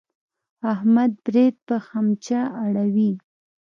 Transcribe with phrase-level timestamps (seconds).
[0.73, 3.11] احمد برېت په خمچه اړوي.